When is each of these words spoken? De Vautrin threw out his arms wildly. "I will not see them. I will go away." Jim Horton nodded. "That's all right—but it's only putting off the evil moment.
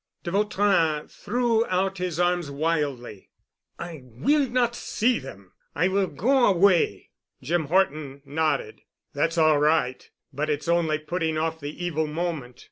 De 0.23 0.31
Vautrin 0.31 1.07
threw 1.07 1.63
out 1.67 1.99
his 1.99 2.19
arms 2.19 2.49
wildly. 2.49 3.29
"I 3.77 4.01
will 4.03 4.49
not 4.49 4.75
see 4.75 5.19
them. 5.19 5.53
I 5.75 5.89
will 5.89 6.07
go 6.07 6.45
away." 6.47 7.11
Jim 7.39 7.65
Horton 7.65 8.23
nodded. 8.25 8.81
"That's 9.13 9.37
all 9.37 9.59
right—but 9.59 10.49
it's 10.49 10.67
only 10.67 10.97
putting 10.97 11.37
off 11.37 11.59
the 11.59 11.85
evil 11.85 12.07
moment. 12.07 12.59